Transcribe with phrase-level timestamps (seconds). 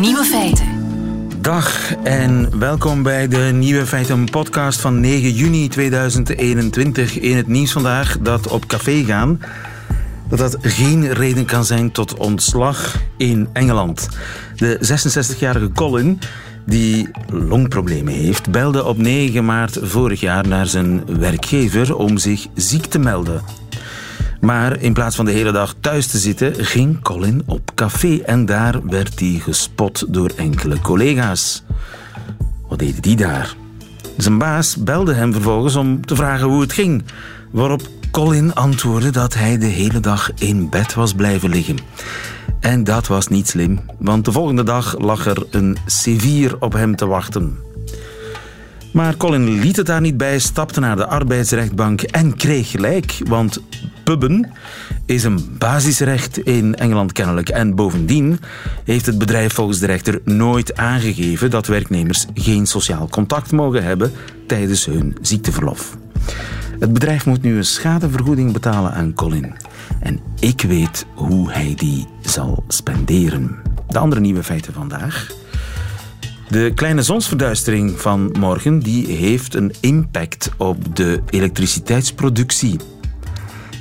[0.00, 0.66] Nieuwe feiten.
[1.40, 7.18] Dag en welkom bij de Nieuwe Feiten podcast van 9 juni 2021.
[7.18, 9.40] In het nieuws vandaag dat op café gaan,
[10.28, 14.08] dat dat geen reden kan zijn tot ontslag in Engeland.
[14.56, 16.18] De 66-jarige Colin,
[16.66, 22.86] die longproblemen heeft, belde op 9 maart vorig jaar naar zijn werkgever om zich ziek
[22.86, 23.42] te melden.
[24.46, 28.44] Maar in plaats van de hele dag thuis te zitten, ging Colin op café en
[28.44, 31.62] daar werd hij gespot door enkele collega's.
[32.68, 33.54] Wat deden die daar?
[34.16, 37.04] Zijn baas belde hem vervolgens om te vragen hoe het ging,
[37.50, 41.78] waarop Colin antwoordde dat hij de hele dag in bed was blijven liggen.
[42.60, 46.96] En dat was niet slim, want de volgende dag lag er een C4 op hem
[46.96, 47.58] te wachten.
[48.92, 53.60] Maar Colin liet het daar niet bij, stapte naar de arbeidsrechtbank en kreeg gelijk, want
[54.06, 54.50] pubben
[55.06, 57.48] is een basisrecht in Engeland kennelijk.
[57.48, 58.40] En bovendien
[58.84, 64.12] heeft het bedrijf volgens de rechter nooit aangegeven dat werknemers geen sociaal contact mogen hebben
[64.46, 65.96] tijdens hun ziekteverlof.
[66.78, 69.54] Het bedrijf moet nu een schadevergoeding betalen aan Colin.
[70.00, 73.56] En ik weet hoe hij die zal spenderen.
[73.88, 75.28] De andere nieuwe feiten vandaag.
[76.48, 82.76] De kleine zonsverduistering van morgen die heeft een impact op de elektriciteitsproductie.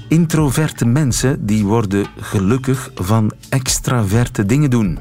[0.08, 5.00] Introverte mensen die worden gelukkig van extraverte dingen doen.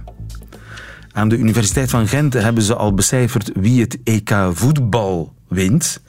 [1.12, 6.00] Aan de Universiteit van Gent hebben ze al becijferd wie het EK voetbal wint.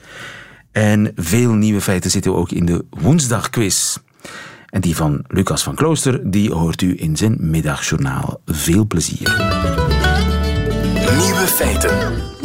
[0.72, 3.96] En veel nieuwe feiten zitten ook in de woensdagquiz.
[4.66, 8.40] En die van Lucas van Klooster, die hoort u in zijn middagjournaal.
[8.44, 9.36] Veel plezier.
[11.18, 12.35] Nieuwe feiten.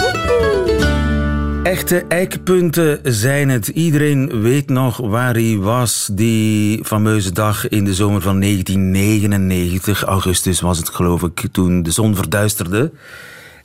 [1.72, 3.68] Echte eikpunten zijn het.
[3.68, 10.04] Iedereen weet nog waar hij was die fameuze dag in de zomer van 1999.
[10.04, 12.92] Augustus was het geloof ik, toen de zon verduisterde.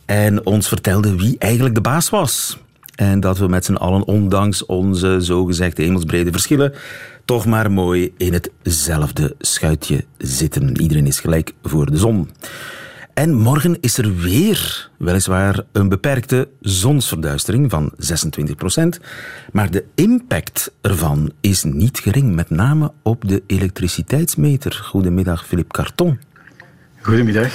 [0.04, 2.58] En ons vertelde wie eigenlijk de baas was.
[2.94, 6.72] En dat we met z'n allen, ondanks onze zogezegde hemelsbrede verschillen,
[7.24, 10.80] toch maar mooi in hetzelfde schuitje zitten.
[10.80, 12.28] Iedereen is gelijk voor de zon.
[13.16, 19.02] En morgen is er weer, weliswaar, een beperkte zonsverduistering van 26%.
[19.52, 24.72] Maar de impact ervan is niet gering, met name op de elektriciteitsmeter.
[24.72, 26.20] Goedemiddag, Philippe Carton.
[27.00, 27.52] Goedemiddag.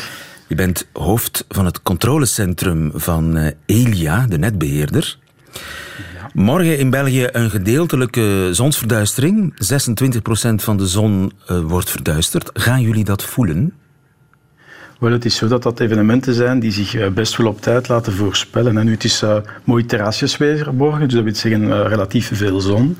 [0.48, 5.18] Je bent hoofd van het controlecentrum van eh, Elia, de netbeheerder.
[6.34, 9.54] Morgen in België een gedeeltelijke zonsverduistering.
[9.54, 12.50] 26% van de zon uh, wordt verduisterd.
[12.54, 13.74] Gaan jullie dat voelen?
[15.02, 17.88] Wel, het is zo dat dat evenementen zijn die zich eh, best wel op tijd
[17.88, 18.78] laten voorspellen.
[18.78, 22.60] En nu het is uh, mooi terrasjesweer morgen, dus dat wil zeggen uh, relatief veel
[22.60, 22.98] zon.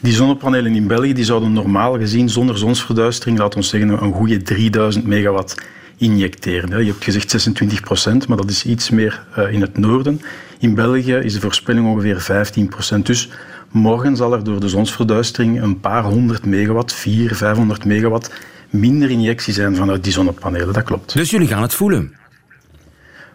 [0.00, 4.42] Die zonnepanelen in België die zouden normaal gezien zonder zonsverduistering, laten we zeggen, een goede
[4.42, 5.54] 3000 megawatt
[5.96, 6.84] injecteren.
[6.84, 10.20] Je hebt gezegd 26 procent, maar dat is iets meer in het noorden.
[10.58, 13.06] In België is de voorspelling ongeveer 15 procent.
[13.06, 13.28] Dus
[13.70, 18.30] morgen zal er door de zonsverduistering een paar honderd megawatt, 400, 500 megawatt
[18.74, 20.72] minder injectie zijn vanuit die zonnepanelen.
[20.72, 21.12] Dat klopt.
[21.12, 22.14] Dus jullie gaan het voelen?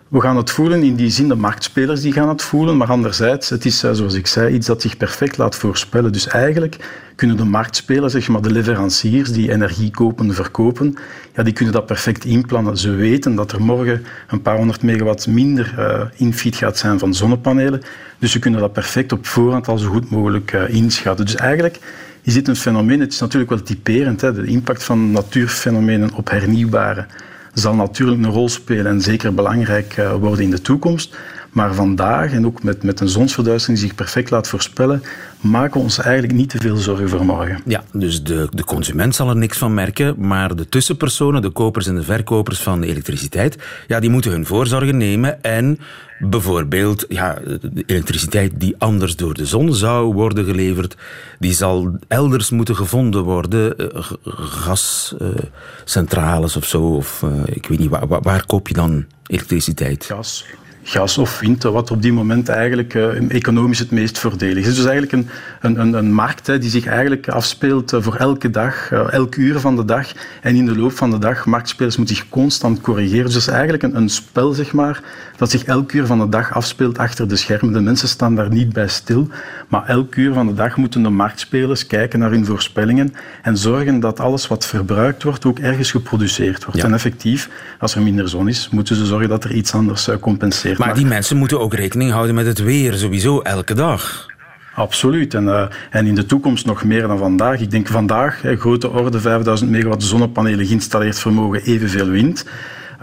[0.10, 3.50] We gaan het voelen in die zin, de marktspelers die gaan het voelen, maar anderzijds,
[3.50, 6.12] het is zoals ik zei, iets dat zich perfect laat voorspellen.
[6.12, 6.76] Dus eigenlijk
[7.16, 10.96] kunnen de marktspelers, zeg maar de leveranciers die energie kopen, verkopen,
[11.36, 12.78] ja, die kunnen dat perfect inplannen.
[12.78, 17.14] Ze weten dat er morgen een paar honderd megawatt minder uh, infeed gaat zijn van
[17.14, 17.82] zonnepanelen,
[18.20, 21.26] dus ze kunnen dat perfect op voorhand al zo goed mogelijk uh, inschatten.
[21.26, 21.80] Dus eigenlijk
[22.22, 26.30] is dit een fenomeen, het is natuurlijk wel typerend, hè, de impact van natuurfenomenen op
[26.30, 27.06] hernieuwbare
[27.54, 31.18] zal natuurlijk een rol spelen en zeker belangrijk uh, worden in de toekomst.
[31.52, 35.04] Maar vandaag, en ook met, met een zonsverduistering die zich perfect laat voorspellen,
[35.42, 37.62] maken we ons eigenlijk niet te veel zorgen voor morgen.
[37.66, 41.88] Ja, dus de, de consument zal er niks van merken, maar de tussenpersonen, de kopers
[41.88, 45.80] en de verkopers van de elektriciteit, ja, die moeten hun voorzorgen nemen en
[46.20, 50.98] bijvoorbeeld ja, de elektriciteit die anders door de zon zou worden geleverd,
[51.40, 53.88] die zal elders moeten gevonden worden, uh,
[54.24, 60.06] gascentrales of zo, of uh, ik weet niet, waar, waar koop je dan elektriciteit?
[60.06, 60.46] Gas
[60.90, 64.66] gas of wind, wat op die moment eigenlijk uh, economisch het meest voordelig is.
[64.66, 65.28] Het is dus eigenlijk
[65.62, 69.36] een, een, een markt hè, die zich eigenlijk afspeelt uh, voor elke dag, uh, elk
[69.36, 70.12] uur van de dag.
[70.42, 73.26] En in de loop van de dag, marktspelers moeten zich constant corrigeren.
[73.26, 75.02] Dus het is eigenlijk een, een spel, zeg maar,
[75.38, 77.74] dat zich elk uur van de dag afspeelt achter de schermen.
[77.74, 79.28] De mensen staan daar niet bij stil,
[79.68, 84.00] maar elk uur van de dag moeten de marktspelers kijken naar hun voorspellingen en zorgen
[84.00, 86.80] dat alles wat verbruikt wordt ook ergens geproduceerd wordt.
[86.80, 86.86] Ja.
[86.86, 87.50] En effectief,
[87.80, 90.78] als er minder zon is, moeten ze zorgen dat er iets anders compenseert.
[90.80, 94.28] Maar, maar die mensen moeten ook rekening houden met het weer, sowieso elke dag.
[94.74, 95.34] Absoluut.
[95.34, 97.60] En, uh, en in de toekomst nog meer dan vandaag.
[97.60, 102.46] Ik denk vandaag, grote orde, 5000 megawatt zonnepanelen, geïnstalleerd vermogen, evenveel wind.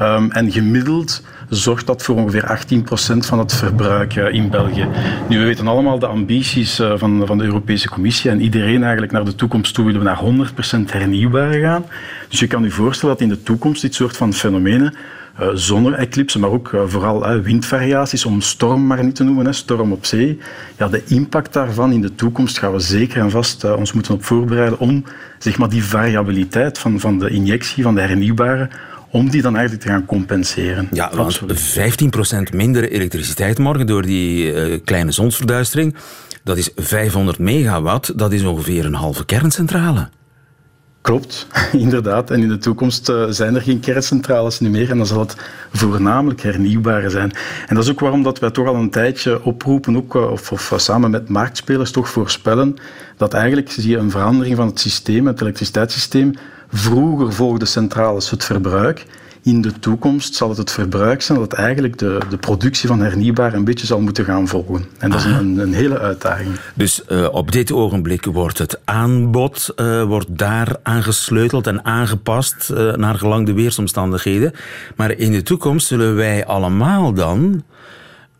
[0.00, 2.58] Um, en gemiddeld zorgt dat voor ongeveer
[3.14, 4.88] 18% van het verbruik uh, in België.
[5.28, 9.12] Nu, we weten allemaal de ambities uh, van, van de Europese Commissie en iedereen eigenlijk
[9.12, 10.48] naar de toekomst toe willen we naar
[10.86, 11.84] 100% hernieuwbare gaan.
[12.28, 14.94] Dus je kan je voorstellen dat in de toekomst dit soort van fenomenen
[15.54, 19.92] zonne-eclipsen, maar ook uh, vooral uh, windvariaties, om storm maar niet te noemen, hè, storm
[19.92, 20.38] op zee.
[20.78, 24.24] Ja, de impact daarvan in de toekomst gaan we zeker en vast ons moeten op
[24.24, 25.04] voorbereiden om
[25.38, 28.68] zeg maar, die variabiliteit van, van de injectie, van de hernieuwbare,
[29.10, 30.88] om die dan eigenlijk te gaan compenseren.
[30.92, 31.40] Ja, want
[32.50, 35.96] 15% minder elektriciteit morgen door die kleine zonsverduistering,
[36.42, 40.08] dat is 500 megawatt, dat is ongeveer een halve kerncentrale.
[41.06, 41.46] Klopt,
[41.86, 42.30] inderdaad.
[42.30, 45.36] En in de toekomst uh, zijn er geen kerncentrales meer en dan zal het
[45.72, 47.32] voornamelijk hernieuwbare zijn.
[47.66, 50.52] En dat is ook waarom dat wij toch al een tijdje oproepen, ook, uh, of,
[50.52, 52.76] of, samen met marktspelers toch voorspellen,
[53.16, 56.34] dat eigenlijk zie je een verandering van het systeem, het elektriciteitssysteem.
[56.72, 59.06] Vroeger volgden centrales het verbruik
[59.46, 63.54] in de toekomst zal het het verbruik zijn dat eigenlijk de, de productie van hernieuwbaar
[63.54, 64.84] een beetje zal moeten gaan volgen.
[64.98, 66.54] En dat is een, een hele uitdaging.
[66.74, 72.94] Dus uh, op dit ogenblik wordt het aanbod uh, wordt daar aangesleuteld en aangepast uh,
[72.94, 74.52] naar gelang de weersomstandigheden.
[74.96, 77.62] Maar in de toekomst zullen wij allemaal dan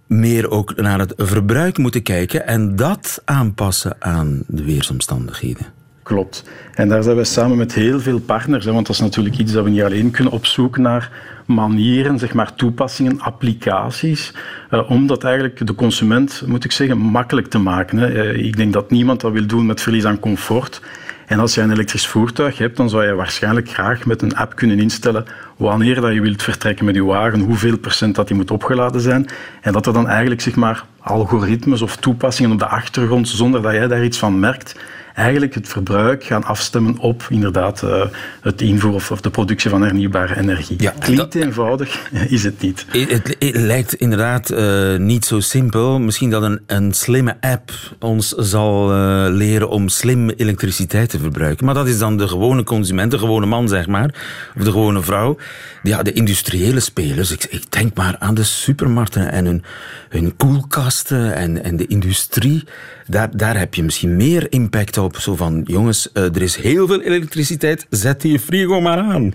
[0.07, 5.76] meer ook naar het verbruik moeten kijken en dat aanpassen aan de weersomstandigheden.
[6.07, 6.45] Klopt.
[6.75, 9.53] En daar zijn we samen met heel veel partners, hè, want dat is natuurlijk iets
[9.53, 11.11] dat we niet alleen kunnen op zoek naar
[11.47, 14.33] manieren, zeg maar toepassingen, applicaties,
[14.71, 17.99] uh, om dat eigenlijk de consument, moet ik zeggen, makkelijk te maken.
[17.99, 18.35] Hè.
[18.35, 20.81] Uh, ik denk dat niemand dat wil doen met verlies aan comfort.
[21.27, 24.57] En als je een elektrisch voertuig hebt, dan zou je waarschijnlijk graag met een app
[24.57, 25.25] kunnen instellen
[25.57, 29.27] wanneer dat je wilt vertrekken met je wagen, hoeveel procent dat die moet opgeladen zijn.
[29.61, 33.73] En dat er dan eigenlijk zeg maar, algoritmes of toepassingen op de achtergrond, zonder dat
[33.73, 34.75] jij daar iets van merkt,
[35.17, 38.05] eigenlijk het verbruik gaan afstemmen op inderdaad uh,
[38.41, 40.83] het invoer of, of, de productie van hernieuwbare energie.
[40.83, 42.87] Ja, Klinkt dat, eenvoudig, is het niet.
[42.89, 45.99] Het, het lijkt inderdaad uh, niet zo simpel.
[45.99, 51.65] Misschien dat een, een slimme app ons zal uh, leren om slim elektriciteit te verbruiken.
[51.65, 54.15] Maar dat is dan de gewone consument, de gewone man zeg maar,
[54.57, 55.37] of de gewone vrouw.
[55.83, 59.65] Ja, de industriële spelers, ik, ik denk maar aan de supermarkten en hun,
[60.09, 62.65] hun koelkasten en, en de industrie.
[63.07, 65.17] Daar, heb je misschien meer impact op.
[65.17, 69.35] Zo van, jongens, uh, er is heel veel elektriciteit, zet die frigo maar aan.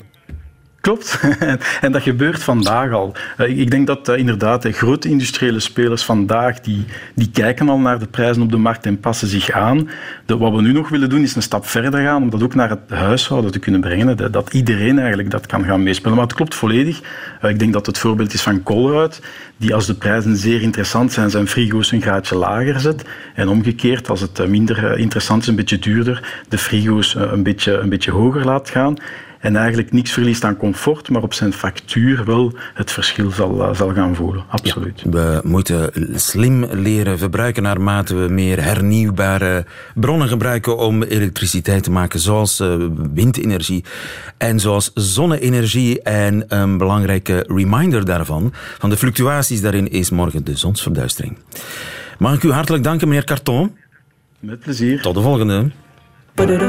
[0.82, 1.20] Klopt.
[1.82, 3.14] en dat gebeurt vandaag al.
[3.38, 6.86] Eh, ik denk dat uh, inderdaad de grote industriële spelers vandaag, die,
[7.16, 9.90] die kijken al naar de prijzen op de markt en passen zich aan.
[10.26, 12.70] Wat we nu nog willen doen, is een stap verder gaan, om dat ook naar
[12.70, 14.32] het huishouden te kunnen brengen.
[14.32, 16.16] Dat, iedereen eigenlijk dat kan gaan meespelen.
[16.16, 17.02] Maar het klopt volledig.
[17.44, 19.22] Uh, ik denk dat het voorbeeld is van Colruyt,
[19.58, 23.06] die als de prijzen zeer interessant zijn, zijn frigo's een graadje lager zet.
[23.36, 27.90] En omgekeerd, als het minder interessant is, een beetje duurder, de frigo's een beetje, een
[27.90, 28.98] beetje hoger laat gaan
[29.42, 33.76] en eigenlijk niks verliest aan comfort, maar op zijn factuur wel het verschil zal, uh,
[33.76, 34.44] zal gaan voelen.
[34.48, 35.02] Absoluut.
[35.04, 39.66] Ja, we moeten slim leren verbruiken naarmate we meer hernieuwbare
[39.96, 42.76] bronnen gebruiken om elektriciteit te maken, zoals uh,
[43.14, 43.84] windenergie
[44.38, 46.02] en zoals zonne-energie.
[46.02, 51.38] En een belangrijke reminder daarvan, van de fluctuaties daarin, is morgen de zonsverduistering.
[52.18, 53.76] Mag ik u hartelijk danken, meneer Carton?
[54.40, 55.02] Met plezier.
[55.02, 55.72] Tot de volgende.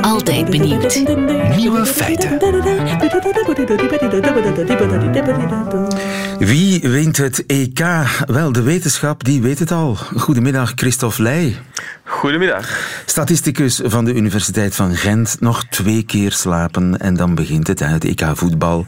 [0.00, 1.02] Altijd benieuwd.
[1.56, 2.38] Nieuwe feiten.
[6.38, 7.81] Wie wint het EK?
[8.26, 9.94] Wel, de wetenschap die weet het al.
[9.94, 11.56] Goedemiddag, Christophe Leij.
[12.04, 12.69] Goedemiddag.
[13.06, 15.36] Statisticus van de Universiteit van Gent.
[15.40, 18.86] Nog twee keer slapen en dan begint het, het EK voetbal.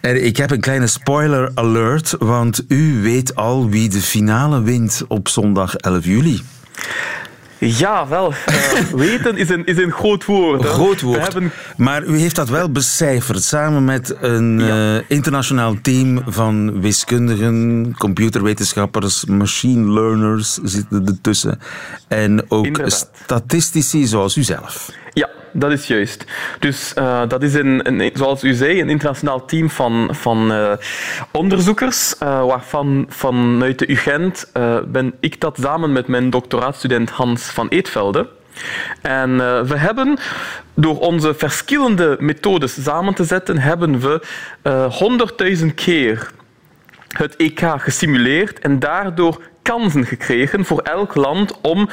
[0.00, 5.02] En ik heb een kleine spoiler alert, want u weet al wie de finale wint
[5.08, 6.40] op zondag 11 juli.
[7.66, 8.32] Ja, wel.
[8.32, 10.64] Uh, weten is een, is een groot woord.
[10.64, 11.20] Groot woord.
[11.20, 11.52] Hebben...
[11.76, 14.96] Maar u heeft dat wel becijferd, samen met een ja.
[14.96, 21.60] uh, internationaal team van wiskundigen, computerwetenschappers, machine learners zitten ertussen.
[22.08, 23.10] En ook Inderdaad.
[23.24, 24.90] statistici zoals u zelf.
[25.12, 26.24] Ja, dat is juist.
[26.58, 30.72] Dus uh, dat is, een, een, zoals u zei, een internationaal team van, van uh,
[31.30, 34.50] onderzoekers, uh, waarvan vanuit de UGent
[34.86, 38.28] ben ik dat samen met mijn doctoraatstudent Hans van Eetvelde.
[39.02, 40.18] En we hebben
[40.74, 44.20] door onze verschillende methodes samen te zetten, hebben we
[44.90, 46.30] honderdduizend keer
[47.08, 51.88] het EK gesimuleerd en daardoor kansen gekregen voor elk land om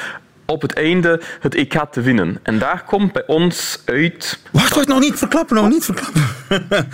[0.49, 2.39] op het einde het EK te winnen.
[2.43, 4.39] En daar komt bij ons uit...
[4.51, 6.23] Wacht, wacht, nog niet verklappen, nog niet verklappen.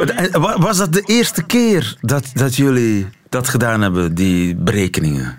[0.00, 5.38] Okay, Was dat de eerste keer dat, dat jullie dat gedaan hebben, die berekeningen?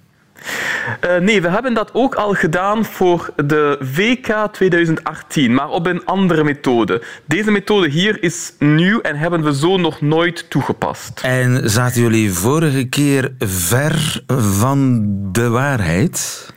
[1.05, 6.05] Uh, nee, we hebben dat ook al gedaan voor de WK 2018, maar op een
[6.05, 7.03] andere methode.
[7.25, 11.19] Deze methode hier is nieuw en hebben we zo nog nooit toegepast.
[11.21, 16.49] En zaten jullie vorige keer ver van de waarheid?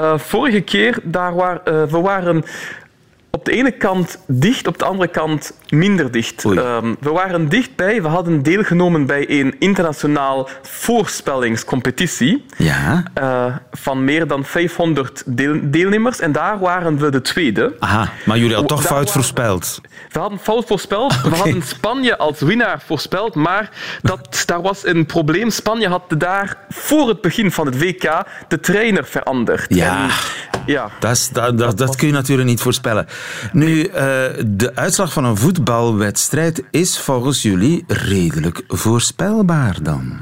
[0.00, 2.44] Uh, vorige keer, daar waar, uh, we waren
[3.30, 6.44] op de ene kant dicht, op de andere kant minder dicht.
[6.44, 8.02] Um, we waren dichtbij.
[8.02, 13.04] We hadden deelgenomen bij een internationaal voorspellingscompetitie ja.
[13.20, 16.20] Uh, van meer dan 500 deel deelnemers.
[16.20, 17.76] En daar waren we de tweede.
[17.78, 19.80] Aha, maar jullie hadden toch daar fout voorspeld?
[20.10, 21.14] We hadden fout voorspeld.
[21.16, 21.30] Okay.
[21.30, 23.70] We hadden Spanje als winnaar voorspeld, maar
[24.02, 25.50] dat, daar was een probleem.
[25.50, 29.74] Spanje had daar voor het begin van het WK de trainer veranderd.
[29.74, 30.10] Ja, en,
[30.70, 30.90] ja.
[31.00, 33.06] Dat, is, dat, dat, dat kun je natuurlijk niet voorspellen.
[33.52, 33.94] Nu, uh,
[34.46, 40.20] de uitslag van een voetbalwedstrijd is volgens jullie redelijk voorspelbaar dan?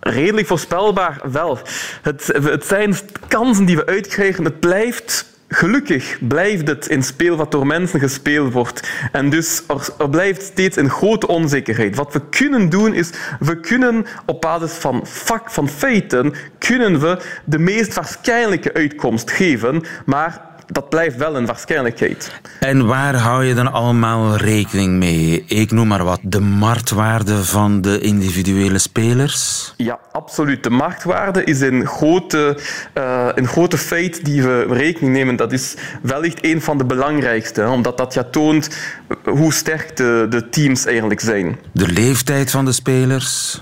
[0.00, 1.58] Redelijk voorspelbaar, wel.
[2.02, 2.96] Het, het zijn
[3.28, 4.44] kansen die we uitkrijgen.
[4.44, 8.88] Het blijft Gelukkig blijft het in speel wat door mensen gespeeld wordt.
[9.12, 9.62] En dus
[9.98, 11.96] er, blijft steeds een grote onzekerheid.
[11.96, 17.18] Wat we kunnen doen is, we kunnen op basis van vak, van feiten, kunnen we
[17.44, 22.40] de meest waarschijnlijke uitkomst geven, maar dat blijft wel een waarschijnlijkheid.
[22.60, 25.44] En waar hou je dan allemaal rekening mee?
[25.46, 29.74] Ik noem maar wat, de marktwaarde van de individuele spelers?
[29.76, 30.62] Ja, absoluut.
[30.62, 32.58] De marktwaarde is een grote,
[32.94, 35.36] uh, een grote feit die we rekening nemen.
[35.36, 38.76] Dat is wellicht een van de belangrijkste, omdat dat ja toont
[39.24, 41.58] hoe sterk de, de teams eigenlijk zijn.
[41.72, 43.60] De leeftijd van de spelers?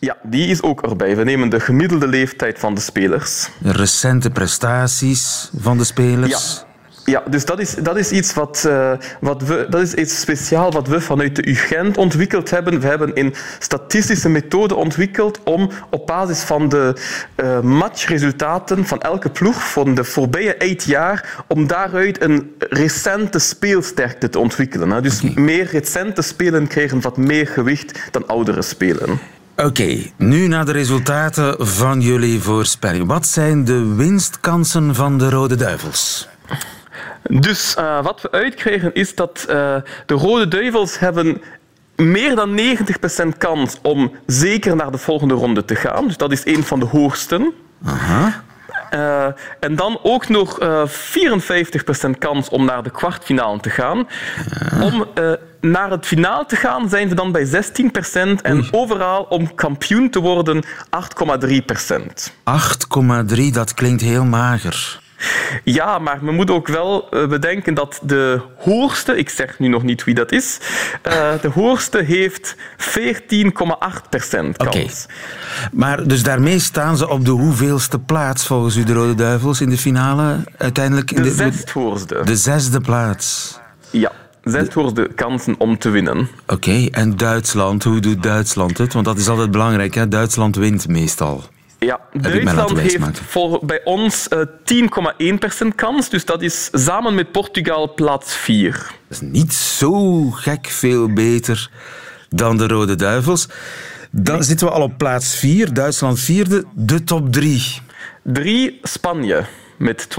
[0.00, 1.16] Ja, die is ook erbij.
[1.16, 3.48] We nemen de gemiddelde leeftijd van de spelers.
[3.58, 6.30] De recente prestaties van de spelers.
[6.60, 6.66] Ja.
[7.04, 10.72] Ja, dus dat is, dat is iets wat, uh, wat we, dat is iets speciaal
[10.72, 12.80] wat we vanuit de UGent ontwikkeld hebben.
[12.80, 16.96] We hebben een statistische methode ontwikkeld om op basis van de
[17.36, 24.28] uh, matchresultaten van elke ploeg van de voorbije acht jaar, om daaruit een recente speelsterkte
[24.28, 25.02] te ontwikkelen.
[25.02, 25.44] Dus okay.
[25.44, 29.18] meer recente spelen krijgen wat meer gewicht dan oudere spelen.
[29.58, 33.06] Oké, okay, nu naar de resultaten van jullie voorspelling.
[33.06, 36.28] Wat zijn de winstkansen van de Rode Duivels?
[37.22, 39.54] Dus uh, wat we uitkregen is dat uh,
[40.06, 41.42] de Rode Duivels hebben
[41.96, 46.06] meer dan 90% kans om zeker naar de volgende ronde te gaan.
[46.06, 47.52] Dus dat is een van de hoogsten.
[47.84, 48.44] Aha.
[48.94, 49.26] Uh,
[49.60, 50.82] en dan ook nog uh,
[52.06, 54.08] 54% kans om naar de kwartfinale te gaan.
[54.70, 54.82] Ja.
[54.82, 57.50] Om uh, naar het finale te gaan zijn we dan bij 16%
[58.42, 58.68] en Oei.
[58.70, 60.68] overal om kampioen te worden 8,3%.
[63.34, 65.06] 8,3, dat klinkt heel mager.
[65.64, 70.04] Ja, maar we moeten ook wel bedenken dat de hoogste, ik zeg nu nog niet
[70.04, 70.58] wie dat is,
[71.06, 74.56] uh, de hoogste heeft 14,8% kans.
[74.56, 74.90] Okay.
[75.72, 79.70] Maar dus daarmee staan ze op de hoeveelste plaats volgens u de Rode Duivels in
[79.70, 81.16] de finale uiteindelijk?
[81.16, 82.24] De, de zesde.
[82.24, 83.58] De zesde plaats.
[83.90, 84.12] Ja.
[84.44, 86.18] Zes voor de kansen om te winnen.
[86.18, 88.92] Oké, okay, en Duitsland, hoe doet Duitsland het?
[88.92, 90.08] Want dat is altijd belangrijk, hè?
[90.08, 91.44] Duitsland wint meestal.
[91.78, 94.40] Ja, Duitsland heeft voor, bij ons uh,
[95.62, 96.08] 10,1% kans.
[96.08, 98.72] Dus dat is samen met Portugal plaats 4.
[98.72, 101.70] Dat is niet zo gek veel beter
[102.28, 103.48] dan de Rode Duivels.
[104.10, 104.44] Dan nee.
[104.44, 107.80] zitten we al op plaats 4, Duitsland vierde, de top 3.
[108.22, 109.44] 3 Spanje
[109.76, 110.18] met 12,3%.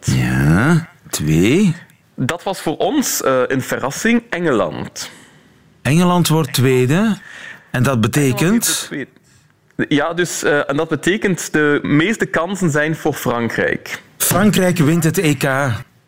[0.00, 1.76] Ja, 2.
[2.16, 5.10] Dat was voor ons uh, een verrassing, Engeland.
[5.82, 7.18] Engeland wordt tweede.
[7.70, 8.90] En dat betekent...
[9.88, 14.02] Ja, dus, uh, en dat betekent de meeste kansen zijn voor Frankrijk.
[14.16, 15.48] Frankrijk wint het EK.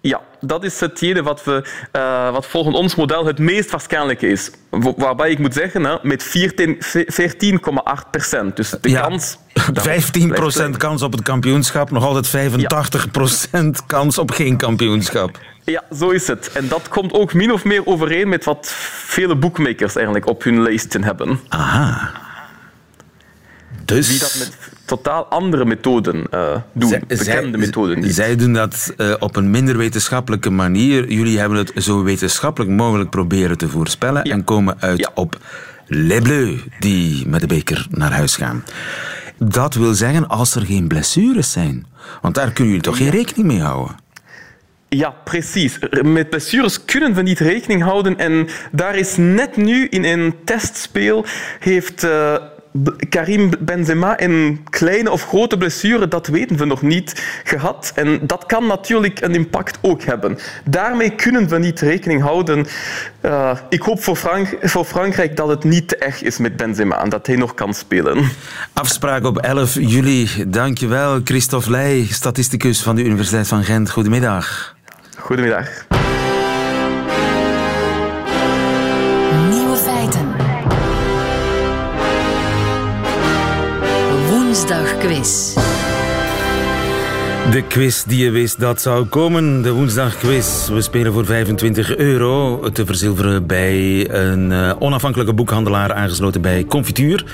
[0.00, 4.50] Ja, dat is hetgene wat, we, uh, wat volgens ons model het meest waarschijnlijk is.
[4.96, 8.56] Waarbij ik moet zeggen, hè, met 14,8 procent.
[8.56, 9.38] Dus de ja, kans...
[9.72, 13.84] 15 procent kans op het kampioenschap, nog altijd 85 procent ja.
[13.86, 15.38] kans op geen kampioenschap.
[15.64, 16.50] Ja, zo is het.
[16.52, 18.72] En dat komt ook min of meer overeen met wat
[19.06, 21.40] vele boekmakers eigenlijk op hun lijsten hebben.
[21.48, 22.24] Aha.
[23.86, 24.08] Dus...
[24.08, 28.14] Die dat met totaal andere methoden uh, doen, zij, bekende zij, methoden niet.
[28.14, 31.12] Zij doen dat uh, op een minder wetenschappelijke manier.
[31.12, 34.32] Jullie hebben het zo wetenschappelijk mogelijk proberen te voorspellen ja.
[34.32, 35.10] en komen uit ja.
[35.14, 35.38] op
[35.86, 38.64] Les Bleus, die met de beker naar huis gaan.
[39.38, 41.86] Dat wil zeggen als er geen blessures zijn.
[42.22, 43.96] Want daar kunnen jullie toch geen rekening mee houden?
[44.88, 45.78] Ja, precies.
[46.02, 48.18] Met blessures kunnen we niet rekening houden.
[48.18, 51.24] En daar is net nu in een testspeel
[51.60, 52.04] heeft...
[52.04, 52.34] Uh,
[53.08, 57.92] Karim Benzema een kleine of grote blessure, dat weten we nog niet, gehad.
[57.94, 60.38] En dat kan natuurlijk een impact ook hebben.
[60.64, 62.66] Daarmee kunnen we niet rekening houden.
[63.22, 67.02] Uh, ik hoop voor, Frank voor, Frankrijk dat het niet te erg is met Benzema
[67.02, 68.30] en dat hij nog kan spelen.
[68.72, 70.28] Afspraak op 11 juli.
[70.46, 73.90] Dankjewel, Christophe Leij, statisticus van de Universiteit van Gent.
[73.90, 74.74] Goedemiddag.
[75.16, 75.86] Goedemiddag.
[85.06, 85.54] Woensdagquiz.
[87.50, 90.68] De quiz die je wist dat zou komen, de woensdagquiz.
[90.68, 97.24] We spelen voor 25 euro te verzilveren bij een uh, onafhankelijke boekhandelaar aangesloten bij Confituur.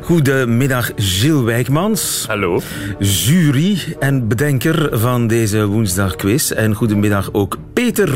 [0.00, 2.24] Goedemiddag Gilles Wijkmans.
[2.26, 2.60] Hallo.
[2.98, 6.50] Jury en bedenker van deze woensdagquiz.
[6.50, 8.10] En goedemiddag ook Peter.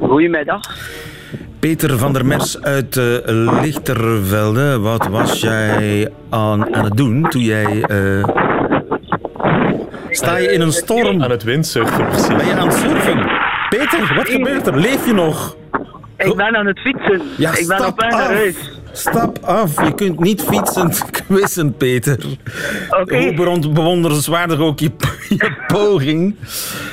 [0.00, 0.76] Goedemiddag.
[1.64, 3.04] Peter van der Mers uit uh,
[3.62, 4.78] Lichtervelde.
[4.78, 7.84] Wat was jij aan, aan het doen toen jij...
[7.90, 8.24] Uh,
[10.10, 11.22] sta je in een storm?
[11.22, 12.26] Aan het windsurfen, precies.
[12.26, 13.30] Ben je aan het surfen?
[13.68, 14.76] Peter, wat gebeurt er?
[14.76, 15.56] Leef je nog?
[16.16, 17.22] Ik ben aan het fietsen.
[17.36, 18.80] Ja, ik ben op weg naar huis.
[18.96, 19.86] Stap af.
[19.86, 22.18] Je kunt niet fietsend quizzen, Peter.
[22.90, 23.00] Oké.
[23.00, 23.36] Okay.
[23.36, 24.90] Hoe bewonderenswaardig ook je,
[25.28, 26.36] je, poging.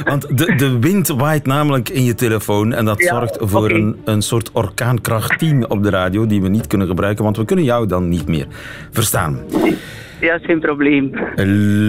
[0.04, 2.74] Want de, de wind waait namelijk in je telefoon.
[2.74, 3.78] En dat ja, zorgt voor okay.
[3.78, 6.26] een, een soort orkaankracht 10 op de radio.
[6.26, 8.48] Die we niet kunnen gebruiken, want we kunnen jou dan niet meer
[8.92, 9.40] verstaan.
[10.20, 11.12] Ja, geen probleem.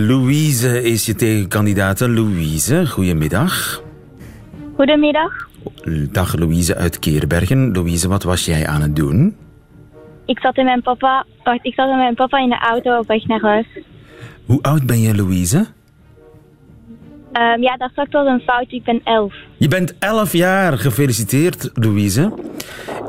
[0.08, 2.00] Louise is je tegenkandidaat.
[2.00, 3.82] Louise, goedemiddag.
[4.74, 5.48] Goedemiddag.
[6.10, 7.72] Dag Louise uit Keerbergen.
[7.72, 9.36] Louise, wat was jij aan het doen?
[10.26, 13.06] Ik zat, in mijn papa, wacht, ik zat met mijn papa in de auto op
[13.06, 13.66] weg naar huis.
[14.46, 15.66] Hoe oud ben je, Louise?
[17.32, 18.72] Um, ja, dat straks was een fout.
[18.72, 19.34] Ik ben elf.
[19.56, 20.78] Je bent elf jaar.
[20.78, 22.32] Gefeliciteerd, Louise.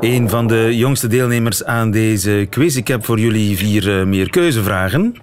[0.00, 2.76] Een van de jongste deelnemers aan deze quiz.
[2.76, 5.14] Ik heb voor jullie vier uh, meer keuzevragen.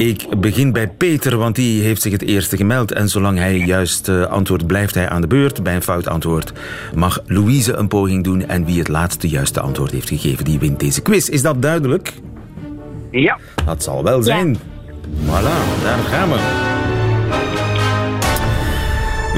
[0.00, 2.92] Ik begin bij Peter, want die heeft zich het eerste gemeld.
[2.92, 5.62] En zolang hij juist uh, antwoordt, blijft hij aan de beurt.
[5.62, 6.52] Bij een fout antwoord
[6.94, 8.48] mag Louise een poging doen.
[8.48, 11.28] En wie het laatste juiste antwoord heeft gegeven, die wint deze quiz.
[11.28, 12.12] Is dat duidelijk?
[13.10, 13.38] Ja.
[13.64, 14.48] Dat zal wel zijn.
[14.48, 14.58] Ja.
[15.24, 16.38] Voilà, daar gaan we.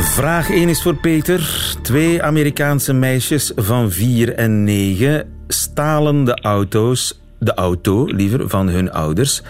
[0.02, 1.74] Vraag 1 is voor Peter.
[1.82, 8.92] Twee Amerikaanse meisjes van 4 en 9 stalen de auto's, de auto liever, van hun
[8.92, 9.42] ouders.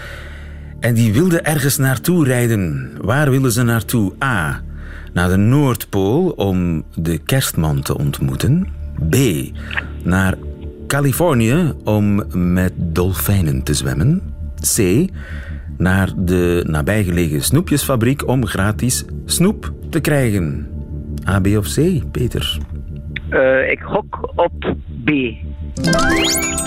[0.82, 2.90] En die wilden ergens naartoe rijden.
[3.00, 4.12] Waar wilden ze naartoe?
[4.24, 4.60] A.
[5.12, 8.68] Naar de Noordpool om de kerstman te ontmoeten.
[9.10, 9.16] B.
[10.04, 10.34] Naar
[10.86, 14.22] Californië om met dolfijnen te zwemmen.
[14.76, 15.06] C.
[15.78, 20.68] Naar de nabijgelegen snoepjesfabriek om gratis snoep te krijgen.
[21.28, 22.58] A, B of C, Peter?
[23.30, 25.10] Uh, ik gok op B.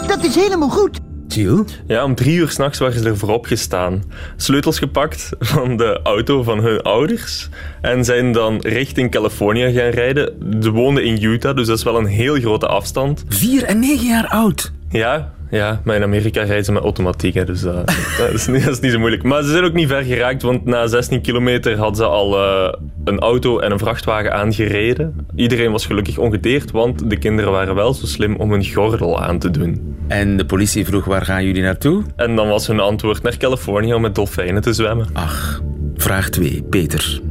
[0.07, 0.99] Dat is helemaal goed.
[1.27, 1.63] Jill?
[1.87, 4.03] Ja, om drie uur s'nachts waren ze er voorop gestaan.
[4.35, 7.49] Sleutels gepakt van de auto van hun ouders.
[7.81, 10.33] En zijn dan richting Californië gaan rijden.
[10.61, 13.23] Ze woonden in Utah, dus dat is wel een heel grote afstand.
[13.27, 14.71] Vier en negen jaar oud?
[14.89, 17.73] Ja, ja, maar in Amerika rijden ze met automatiek, hè, dus uh,
[18.17, 19.23] dat, is niet, dat, is niet, zo moeilijk.
[19.23, 22.73] Maar ze zijn ook niet ver geraakt, want na 16 kilometer hadden ze al uh,
[23.03, 25.27] een auto en een vrachtwagen aangereden.
[25.35, 29.39] Iedereen was gelukkig ongedeerd, want de kinderen waren wel zo slim om een gordel aan
[29.39, 29.95] te doen.
[30.07, 32.03] En de politie vroeg, waar gaan jullie naartoe?
[32.15, 35.07] En dan was hun antwoord naar Californië om met dolfijnen te zwemmen.
[35.13, 35.61] Ach,
[35.95, 37.21] vraag 2, Peter.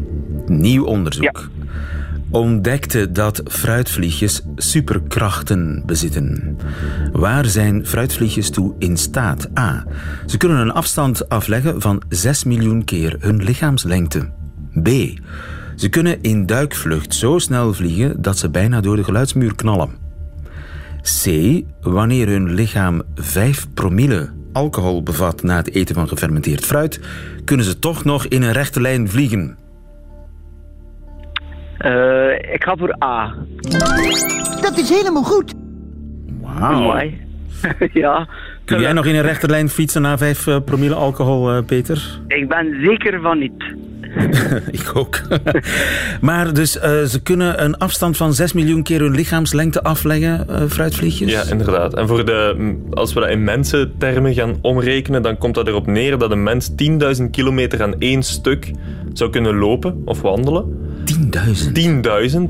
[0.46, 1.22] Nieuw onderzoek.
[1.24, 1.63] Ja
[2.35, 6.59] ontdekte dat fruitvliegjes superkrachten bezitten.
[7.12, 9.59] Waar zijn fruitvliegjes toe in staat?
[9.59, 9.85] A.
[10.27, 14.31] Ze kunnen een afstand afleggen van 6 miljoen keer hun lichaamslengte.
[14.83, 14.88] B.
[15.77, 19.90] Ze kunnen in duikvlucht zo snel vliegen dat ze bijna door de geluidsmuur knallen.
[21.03, 21.29] C.
[21.81, 27.01] Wanneer hun lichaam 5 promille alcohol bevat na het eten van gefermenteerd fruit,
[27.44, 29.57] kunnen ze toch nog in een rechte lijn vliegen.
[31.85, 33.35] Uh, ik ga voor A.
[34.61, 35.53] Dat is helemaal goed.
[36.40, 36.81] Wauw.
[36.81, 37.20] Mooi.
[37.92, 38.29] ja.
[38.64, 42.18] Kun jij nog in een rechterlijn fietsen na 5 uh, promille alcohol, uh, Peter?
[42.29, 43.64] Ik ben zeker van niet.
[44.81, 45.20] ik ook.
[46.20, 50.62] maar dus uh, ze kunnen een afstand van 6 miljoen keer hun lichaamslengte afleggen, uh,
[50.68, 51.33] fruitvliegjes?
[51.33, 51.94] Ja, inderdaad.
[51.94, 56.18] En voor de, als we dat in mensentermen gaan omrekenen, dan komt dat erop neer
[56.18, 58.70] dat een mens 10.000 kilometer aan één stuk
[59.12, 60.84] zou kunnen lopen of wandelen.
[61.04, 61.72] 10.000?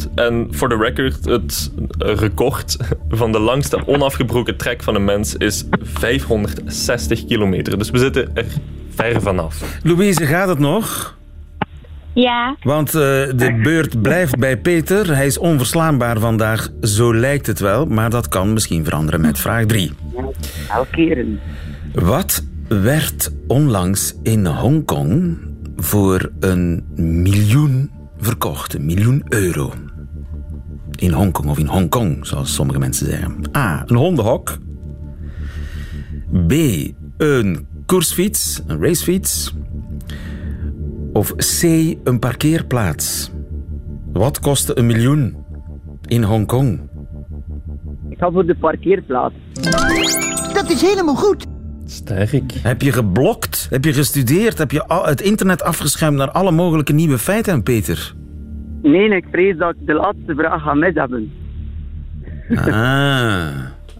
[0.07, 0.13] 10.000.
[0.15, 2.77] En voor de record, het record
[3.09, 7.79] van de langste onafgebroken trek van een mens is 560 kilometer.
[7.79, 8.47] Dus we zitten er
[8.95, 9.79] ver vanaf.
[9.83, 11.17] Louise, gaat het nog?
[12.15, 12.57] Ja.
[12.63, 15.17] Want uh, de beurt blijft bij Peter.
[15.17, 17.87] Hij is onverslaanbaar vandaag, zo lijkt het wel.
[17.87, 19.93] Maar dat kan misschien veranderen met vraag 3.
[20.71, 21.27] Elke keer.
[21.93, 25.39] Wat werd onlangs in Hongkong
[25.77, 28.75] voor een miljoen verkocht?
[28.75, 29.73] Een miljoen euro.
[30.95, 33.37] In Hongkong of in Hongkong, zoals sommige mensen zeggen.
[33.57, 33.83] A.
[33.87, 34.59] Een hondenhok.
[36.47, 36.53] B.
[37.17, 39.55] Een koersfiets, een racefiets.
[41.13, 41.63] Of C.
[42.05, 43.31] Een parkeerplaats.
[44.13, 45.37] Wat kostte een miljoen
[46.07, 46.81] in Hongkong?
[48.09, 49.35] Ik ga voor de parkeerplaats.
[50.53, 51.47] Dat is helemaal goed.
[51.87, 52.53] Sterk.
[52.63, 53.67] Heb je geblokt?
[53.71, 54.59] Heb je gestudeerd?
[54.59, 58.15] Heb je het internet afgeschermd naar alle mogelijke nieuwe feiten, Peter?
[58.83, 61.33] Nee, ik vrees dat ik de laatste vraag ga mis hebben.
[62.55, 63.49] Ah,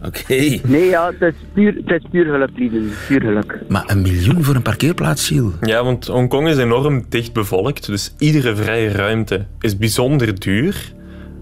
[0.03, 0.59] oké.
[0.63, 2.89] Nee, ja, het is puur, het is puur geluk, lieden.
[3.07, 3.59] Puur geluk.
[3.67, 5.53] Maar een miljoen voor een parkeerplaats, Gilles?
[5.61, 10.93] Ja, want Hongkong is enorm dicht bevolkt, dus iedere vrije ruimte is bijzonder duur.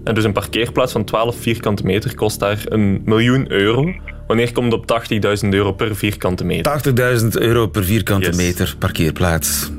[0.04, 3.94] En dus een parkeerplaats van 12 vierkante meter kost daar een miljoen euro.
[4.26, 5.02] Wanneer komt het op
[5.44, 6.82] 80.000 euro per vierkante meter?
[7.20, 8.36] 80.000 euro per vierkante Yes.
[8.36, 9.70] meter parkeerplaats.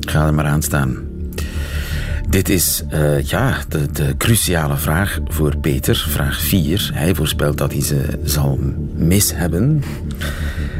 [0.00, 0.96] Ga er maar aan staan.
[2.28, 6.90] Dit is eh, ja, de, de cruciale vraag voor Peter, vraag 4.
[6.94, 8.58] Hij voorspelt dat hij ze zal
[8.94, 9.82] mis hebben.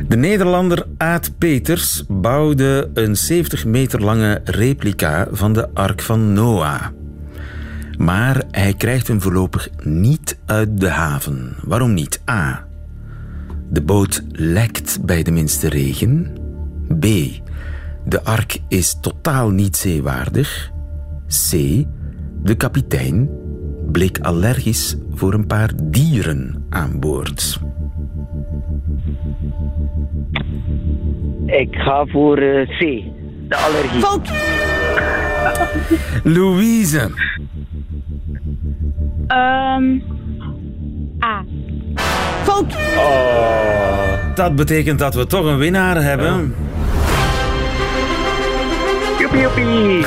[0.08, 6.82] De Nederlander Aad Peters bouwde een 70 meter lange replica van de Ark van Noah.
[7.98, 11.56] Maar hij krijgt hem voorlopig niet uit de haven.
[11.62, 12.20] Waarom niet?
[12.30, 12.64] A.
[13.74, 16.32] De boot lekt bij de minste regen.
[17.00, 17.06] B.
[18.04, 20.70] De ark is totaal niet zeewaardig.
[21.26, 21.50] C.
[22.42, 23.30] De kapitein
[23.92, 27.60] bleek allergisch voor een paar dieren aan boord.
[31.46, 32.78] Ik ga voor eh, C.
[33.48, 34.00] De allergie.
[34.00, 34.30] Fout.
[36.24, 37.10] Louise,
[39.26, 39.98] Ehm
[41.24, 41.44] A.
[42.44, 42.74] Fout.
[44.36, 46.54] dat betekent dat we toch een winnaar hebben.
[49.18, 50.04] Joepie, joepie.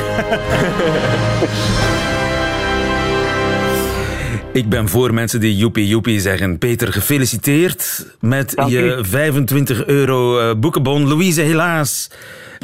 [4.52, 6.58] Ik ben voor mensen die joepie joepie zeggen.
[6.58, 9.04] Peter, gefeliciteerd met Dank je u.
[9.04, 11.08] 25 euro eh, boekenbon.
[11.08, 12.10] Louise, helaas.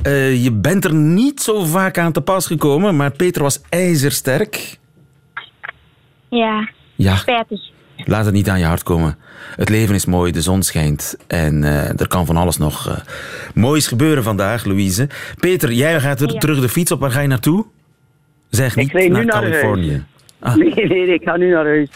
[0.02, 4.78] eh, je bent er niet zo vaak aan te pas gekomen, maar Peter was ijzersterk.
[6.28, 7.60] Ja, Ja, spijtig.
[8.06, 9.16] Laat het niet aan je hart komen.
[9.56, 12.96] Het leven is mooi, de zon schijnt en eh, er kan van alles nog eh,
[13.54, 15.08] moois gebeuren vandaag, Louise.
[15.40, 16.38] Peter, jij gaat er Ja.
[16.38, 17.00] terug de fiets op.
[17.00, 17.64] Waar ga je naartoe?
[18.50, 19.26] Zeg niet naar naar.
[19.26, 20.04] Californië.
[20.38, 20.54] Ah.
[20.54, 21.88] Nee, nee, nee, ik ga nu naar huis.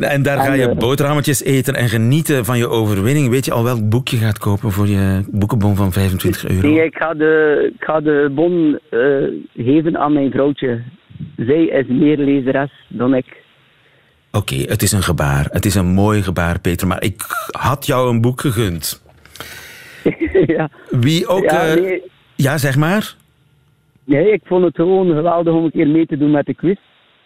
[0.00, 3.28] En daar ga je eh, boterhammetjes eten en genieten van je overwinning.
[3.28, 6.68] Weet je al welk boek je gaat kopen voor je boekenbon van 25 euro?
[6.68, 8.78] Nee, ik ga de, ik ga de bon
[9.56, 10.82] geven aan mijn vrouwtje.
[11.36, 13.41] Zij is meer lezeres dan ik.
[14.32, 15.46] Oké, het is een gebaar.
[15.50, 16.86] Het is een mooi gebaar, Peter.
[16.86, 19.02] Maar ik had jou een boek gegund.
[20.56, 20.68] ja.
[20.90, 21.42] Wie ook...
[21.42, 22.00] Ja, eh,
[22.34, 23.14] ja, zeg maar.
[24.04, 26.78] nee, ik vond het gewoon geweldig om een keer mee te doen met de quiz.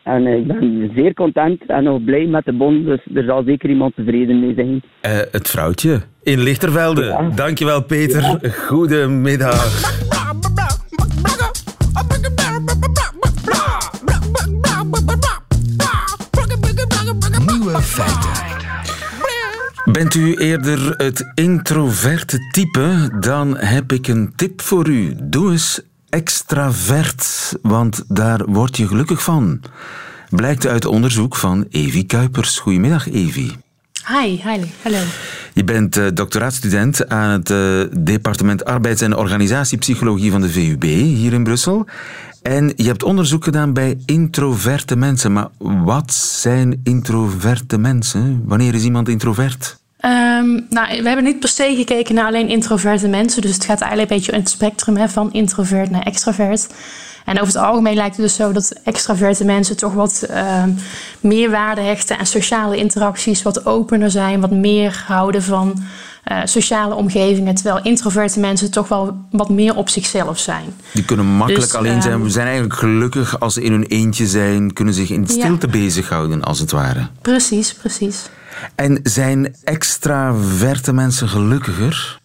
[0.02, 3.42] En eh, ik ben zeer content en nog blij met de bon, dus er zal
[3.46, 4.82] zeker iemand tevreden mee zijn.
[5.00, 7.04] Eh, het vrouwtje in Lichtervelde.
[7.04, 7.30] Ja.
[7.34, 8.38] Dankjewel, Peter.
[8.66, 10.15] Goedemiddag.
[17.66, 18.30] Nieuwe feiten.
[19.84, 23.10] Bent u eerder het introverte type?
[23.20, 25.16] Dan heb ik een tip voor u.
[25.22, 29.60] Doe eens extravert, want daar word je gelukkig van.
[30.30, 32.58] Blijkt uit onderzoek van Evi Kuipers.
[32.58, 33.56] Goedemiddag, Evi.
[34.08, 34.98] Hi, hi, hallo.
[35.52, 41.32] Je bent eh, doctoraatstudent aan het eh, departement Arbeids- en Organisatiepsychologie van de VUB hier
[41.32, 41.86] in Brussel.
[42.46, 45.32] En je hebt onderzoek gedaan bij introverte mensen.
[45.32, 48.42] Maar wat zijn introverte mensen?
[48.44, 49.78] Wanneer is iemand introvert?
[49.96, 53.42] Ehm, nou, we hebben niet per se gekeken naar alleen introverte mensen.
[53.42, 56.66] Dus het gaat eigenlijk een beetje in het spectrum hè, van introvert naar extravert.
[57.24, 60.70] En over het algemeen lijkt het dus zo dat extraverte mensen toch wat ehm,
[61.20, 65.82] meer waarde hechten aan sociale interacties, wat opener zijn, wat meer houden van
[66.26, 67.54] eh, sociale omgevingen.
[67.54, 70.64] Terwijl introverte mensen toch wel wat meer op zichzelf zijn.
[70.92, 72.14] Die kunnen makkelijk Dus, alleen zijn.
[72.14, 74.72] ehm, We zijn eigenlijk gelukkig als ze in hun eentje zijn.
[74.72, 77.06] Kunnen zich in stilte bezighouden, als het ware.
[77.22, 78.22] Precies, precies.
[78.74, 82.18] En zijn extraverte mensen gelukkiger?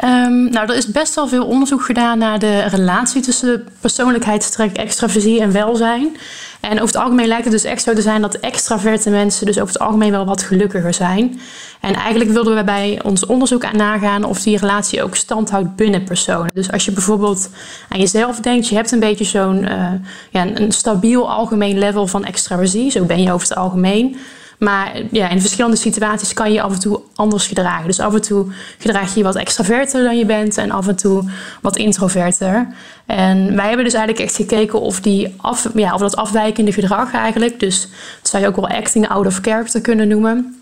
[0.00, 5.40] Ehm, nou, er is best wel veel onderzoek gedaan naar de relatie tussen persoonlijkheidstrek, extraversie
[5.40, 6.16] en welzijn.
[6.60, 9.58] En over het algemeen lijkt het dus echt zo te zijn dat extraverte mensen dus
[9.58, 11.40] over het algemeen wel wat gelukkiger zijn.
[11.80, 15.76] En eigenlijk wilden we bij ons onderzoek aan nagaan of die relatie ook stand houdt
[15.76, 16.50] binnen personen.
[16.54, 17.50] Dus als je bijvoorbeeld
[17.88, 19.92] aan jezelf denkt, je hebt een beetje zo'n eh,
[20.30, 24.16] ja, een, stabiel algemeen level van extraversie, zo ben je over het algemeen.
[24.58, 27.86] Maar ja, in verschillende situaties kan je af en toe anders gedragen.
[27.86, 28.46] Dus af en toe
[28.78, 31.24] gedraag je je wat extraverter dan je bent en af en toe
[31.60, 32.68] wat introverter.
[33.06, 37.12] En wij hebben dus eigenlijk echt gekeken of, die af, ja, of dat afwijkende gedrag
[37.12, 37.80] eigenlijk, dus
[38.20, 40.57] dat zou je ook wel acting out of character kunnen noemen.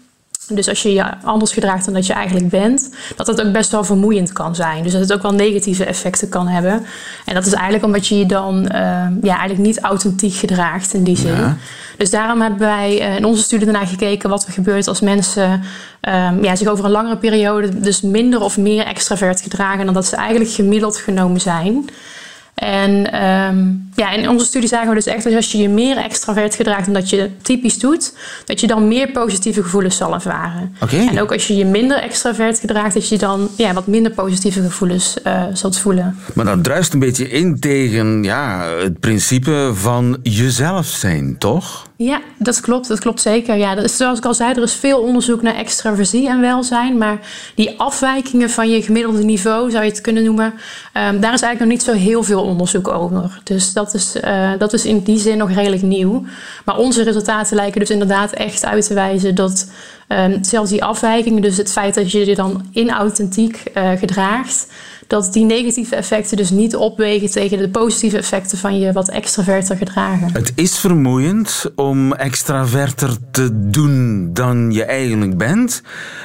[0.48, 3.70] Dus als je je anders gedraagt dan dat je eigenlijk bent, dat dat ook best
[3.70, 4.82] wel vermoeiend kan zijn.
[4.82, 6.86] Dus dat het ook wel negatieve effecten kan hebben.
[7.24, 8.70] En dat is eigenlijk omdat je je dan uh,
[9.22, 11.36] ja, eigenlijk niet authentiek gedraagt in die zin.
[11.36, 11.56] Ja.
[11.96, 15.50] Dus daarom hebben wij uh, in onze studie daarna gekeken wat er gebeurt als mensen
[16.00, 20.06] um, ja, zich over een langere periode dus minder of meer extravert gedragen dan dat
[20.06, 21.88] ze eigenlijk gemiddeld genomen zijn.
[22.56, 25.96] En um, ja, in onze studie zagen we dus echt dat als je je meer
[25.96, 28.12] extravert gedraagt dan dat je typisch doet,
[28.44, 30.76] dat je dan meer positieve gevoelens zal ervaren.
[30.80, 31.06] Okay.
[31.06, 34.62] En ook als je je minder extravert gedraagt, dat je dan ja, wat minder positieve
[34.62, 36.18] gevoelens uh, zult voelen.
[36.34, 41.85] Maar dat druist een beetje in tegen ja, het principe van jezelf zijn, toch?
[41.98, 42.88] Ja, dat klopt.
[42.88, 43.56] Dat klopt zeker.
[43.56, 46.98] Ja, dat zoals ik al zei, er is veel onderzoek naar extraversie en welzijn.
[46.98, 47.18] Maar
[47.54, 51.58] die afwijkingen van je gemiddelde niveau, zou je het kunnen noemen, um, daar is eigenlijk
[51.58, 53.40] nog niet zo heel veel onderzoek over.
[53.44, 56.24] Dus dat is, uh, dat is in die zin nog redelijk nieuw.
[56.64, 59.70] Maar onze resultaten lijken dus inderdaad echt uit te wijzen dat
[60.08, 64.66] um, zelfs die afwijkingen, dus het feit dat je je dan inauthentiek uh, gedraagt,
[65.06, 69.76] dat die negatieve effecten dus niet opwegen tegen de positieve effecten van je wat extraverter
[69.76, 70.32] gedragen.
[70.32, 75.82] Het is vermoeiend om extraverter te doen dan je eigenlijk bent,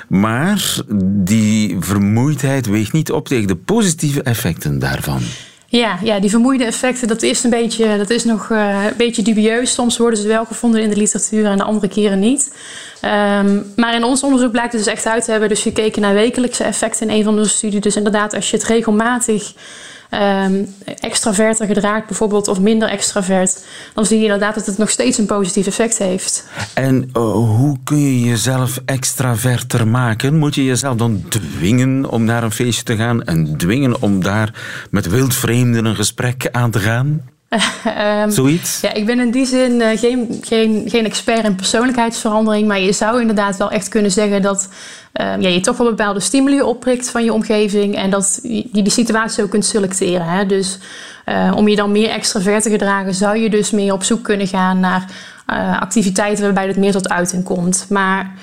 [0.08, 5.22] maar die vermoeidheid weegt niet op tegen de positieve effecten daarvan.
[5.72, 9.22] Ja, ja, die vermoeide effecten, dat is, een beetje, dat is nog uh, een beetje
[9.22, 9.74] dubieus.
[9.74, 12.54] Soms worden ze wel gevonden in de literatuur en de andere keren niet.
[13.02, 15.50] Um, maar in ons onderzoek blijkt het dus echt uit te hebben.
[15.50, 17.82] Dus gekeken naar wekelijkse effecten in een van onze studies.
[17.82, 19.54] Dus inderdaad, als je het regelmatig
[20.14, 25.18] um, extraverter gedraagt, bijvoorbeeld, of minder extravert, dan zie je inderdaad dat het nog steeds
[25.18, 26.48] een positief effect heeft.
[26.74, 30.38] En uh, hoe kun je jezelf extraverter maken?
[30.38, 34.54] Moet je jezelf dan dwingen om naar een feestje te gaan en dwingen om daar
[34.90, 37.22] met wildvreemden een gesprek aan te gaan?
[38.24, 38.82] um, Zoiets?
[38.82, 42.68] Ja, ik ben in die zin uh, geen, geen, geen expert in persoonlijkheidsverandering.
[42.68, 44.70] Maar je zou inderdaad wel echt kunnen zeggen dat
[45.14, 47.96] ja, je toch wel bepaalde stimuli opprikt van je omgeving.
[47.96, 50.26] En dat je die situatie ook kunt selecteren.
[50.26, 50.46] Hè?
[50.46, 50.78] Dus
[51.26, 54.48] uh, om je dan meer extravert te gedragen, zou je dus meer op zoek kunnen
[54.48, 55.06] gaan naar
[55.80, 57.86] activiteiten waarbij het meer tot uiting komt.
[57.90, 58.34] Maar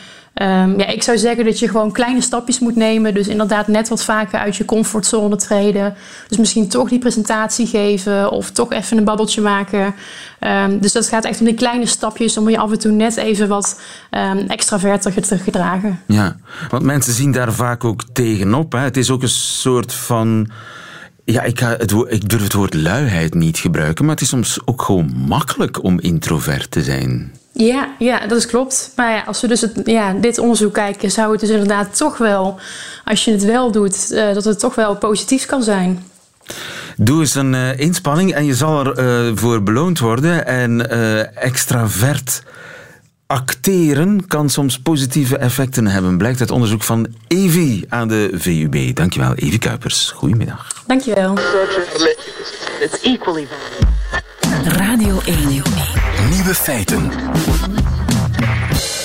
[0.43, 3.15] Um, ja, ik zou zeggen dat je gewoon kleine stapjes moet nemen.
[3.15, 5.95] Dus inderdaad net wat vaker uit je comfortzone treden.
[6.29, 9.95] Dus misschien toch die presentatie geven of toch even een babbeltje maken.
[10.41, 13.17] Um, dus dat gaat echt om die kleine stapjes om je af en toe net
[13.17, 16.01] even wat um, extraverter te gedragen.
[16.07, 16.37] Ja,
[16.69, 18.73] want mensen zien daar vaak ook tegenop.
[18.73, 18.79] Hè.
[18.79, 20.51] Het is ook een soort van...
[21.25, 24.83] Ja, ik, het, ik durf het woord luiheid niet gebruiken, maar het is soms ook
[24.83, 27.33] gewoon makkelijk om introvert te zijn.
[27.67, 28.93] Ja, ja, dat is klopt.
[28.97, 32.19] Maar ja, als we dus het, ja, dit onderzoek kijken, zou het dus inderdaad toch
[32.19, 32.59] wel,
[33.05, 36.05] als je het wel doet, uh, dat het toch wel positief kan zijn.
[36.97, 40.47] Doe eens een uh, inspanning en je zal ervoor uh, voor beloond worden.
[40.47, 40.91] En
[41.35, 42.43] extravert
[43.27, 48.97] acteren kan soms positieve effecten hebben, blijkt uit onderzoek van Evi aan de VUB.
[48.97, 50.11] Dankjewel, Evi Kuipers.
[50.11, 50.67] Goedemiddag.
[50.87, 51.39] Dankjewel.
[54.65, 55.63] Radio 1.
[56.27, 57.11] Nieuwe feiten.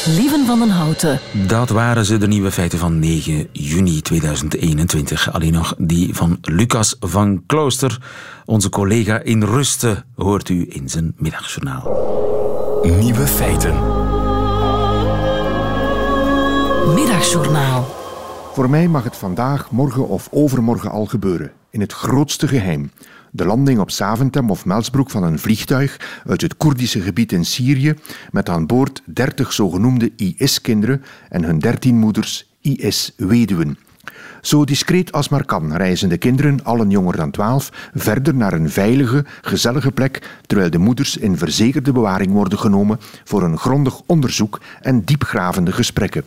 [0.05, 1.19] Lieven van den Houten.
[1.47, 5.33] Dat waren ze, de nieuwe feiten van 9 juni 2021.
[5.33, 8.01] Alleen nog die van Lucas van Klooster.
[8.45, 11.83] Onze collega in Rusten hoort u in zijn middagjournaal.
[12.83, 13.73] Nieuwe feiten.
[16.93, 17.95] Middagjournaal.
[18.53, 21.51] Voor mij mag het vandaag, morgen of overmorgen al gebeuren.
[21.69, 22.91] In het grootste geheim.
[23.35, 27.93] De landing op Zaventem of Melsbroek van een vliegtuig uit het Koerdische gebied in Syrië
[28.31, 33.77] met aan boord 30 zogenoemde IS-kinderen en hun 13 moeders IS-weduwen.
[34.41, 38.69] Zo discreet als maar kan reizen de kinderen, allen jonger dan 12, verder naar een
[38.69, 44.61] veilige, gezellige plek, terwijl de moeders in verzekerde bewaring worden genomen voor een grondig onderzoek
[44.81, 46.23] en diepgravende gesprekken.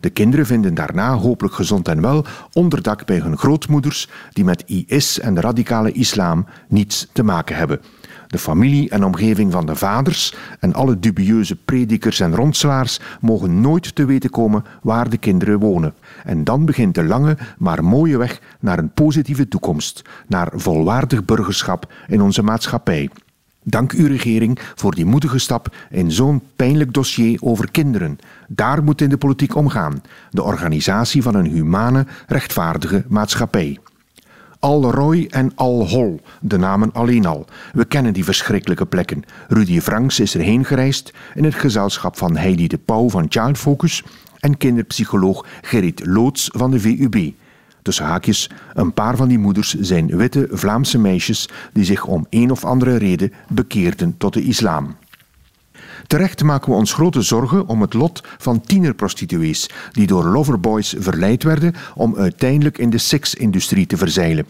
[0.00, 5.20] De kinderen vinden daarna, hopelijk gezond en wel, onderdak bij hun grootmoeders die met IS
[5.20, 7.80] en de radicale islam niets te maken hebben.
[8.26, 13.94] De familie en omgeving van de vaders en alle dubieuze predikers en ronselaars mogen nooit
[13.94, 15.94] te weten komen waar de kinderen wonen.
[16.24, 21.92] En dan begint de lange, maar mooie weg naar een positieve toekomst, naar volwaardig burgerschap
[22.06, 23.10] in onze maatschappij.
[23.68, 28.18] Dank uw regering voor die moedige stap in zo'n pijnlijk dossier over kinderen.
[28.48, 30.02] Daar moet in de politiek omgaan.
[30.30, 33.78] De organisatie van een humane, rechtvaardige maatschappij.
[34.58, 37.46] Al-Roy en Al-Hol, de namen alleen al.
[37.72, 39.22] We kennen die verschrikkelijke plekken.
[39.48, 44.04] Rudy Franks is erheen gereisd in het gezelschap van Heidi de Pauw van Child Focus
[44.40, 47.34] en kinderpsycholoog Gerrit Loots van de VUB.
[47.86, 52.50] Tussen haakjes, een paar van die moeders zijn witte Vlaamse meisjes die zich om een
[52.50, 54.96] of andere reden bekeerden tot de islam.
[56.06, 61.42] Terecht maken we ons grote zorgen om het lot van tienerprostituees die door loverboys verleid
[61.42, 64.46] werden om uiteindelijk in de seksindustrie te verzeilen.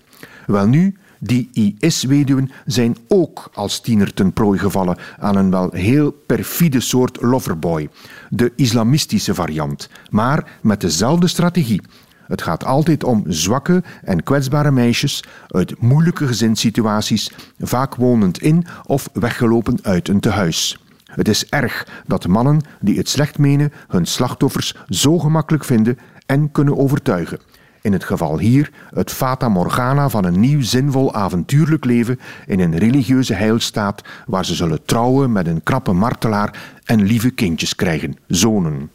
[0.46, 6.80] Welnu, die IS-weduwen zijn ook als tiener ten prooi gevallen aan een wel heel perfide
[6.80, 7.88] soort loverboy,
[8.30, 11.82] de islamistische variant, maar met dezelfde strategie.
[12.26, 19.08] Het gaat altijd om zwakke en kwetsbare meisjes uit moeilijke gezinssituaties, vaak wonend in of
[19.12, 20.78] weggelopen uit een tehuis.
[21.04, 26.52] Het is erg dat mannen die het slecht menen hun slachtoffers zo gemakkelijk vinden en
[26.52, 27.38] kunnen overtuigen.
[27.86, 32.78] In het geval hier het fata morgana van een nieuw zinvol avontuurlijk leven in een
[32.78, 38.90] religieuze heilstaat waar ze zullen trouwen met een krappe martelaar en lieve kindjes krijgen, zonen.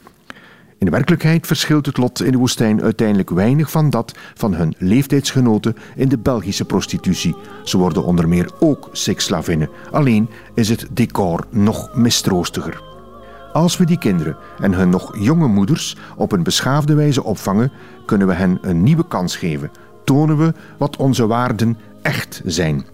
[0.82, 4.76] In de werkelijkheid verschilt het lot in de woestijn uiteindelijk weinig van dat van hun
[4.78, 7.36] leeftijdsgenoten in de Belgische prostitutie.
[7.64, 12.82] Ze worden onder meer ook seksslavinnen, alleen is het decor nog mistroostiger.
[13.54, 17.72] Als we die kinderen en hun nog jonge moeders op een beschaafde wijze opvangen,
[18.06, 19.72] kunnen we hen een nieuwe kans geven.
[20.04, 22.86] Tonen we wat onze waarden echt zijn.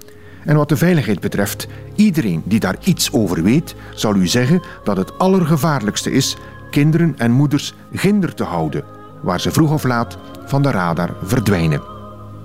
[0.46, 4.98] En wat de veiligheid betreft, iedereen die daar iets over weet, zal u zeggen dat
[4.98, 6.38] het allergevaarlijkste is
[6.78, 8.84] kinderen en moeders ginder te houden,
[9.22, 11.82] waar ze vroeg of laat van de radar verdwijnen.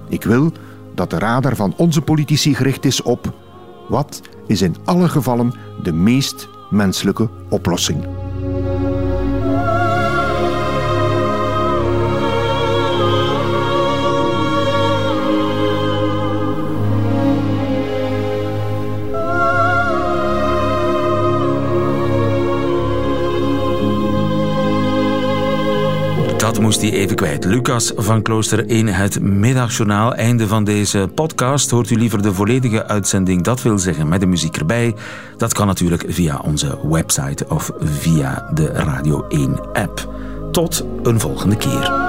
[0.08, 0.52] Ik wil
[0.94, 3.34] dat de radar van onze politici gericht is op
[3.88, 8.21] wat is in alle gevallen de meest menselijke oplossing.
[26.80, 27.44] Hij even kwijt.
[27.44, 30.14] Lucas van Klooster 1, het middagjournaal.
[30.14, 31.70] Einde van deze podcast.
[31.70, 34.94] Hoort u liever de volledige uitzending, dat wil zeggen met de muziek erbij?
[35.37, 40.14] Dat kan natuurlijk via onze website of via de Radio 1 app.
[40.52, 42.01] Tot een volgende keer.